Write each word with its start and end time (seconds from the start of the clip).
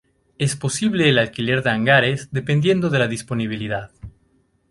Es 0.39 0.55
posible 0.55 1.09
el 1.09 1.19
alquiler 1.19 1.61
de 1.61 1.69
hangares 1.69 2.29
dependiendo 2.31 2.89
de 2.89 2.97
la 2.97 3.07
disponibilidad. 3.07 3.91